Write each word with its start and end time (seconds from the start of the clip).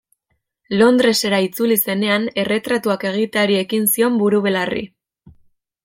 Londresera 0.79 1.41
itzuli 1.47 1.77
zenean 1.87 2.27
erretratuak 2.45 3.07
egiteari 3.13 3.61
ekin 3.61 3.89
zion 3.97 4.19
buru-belarri. 4.23 4.87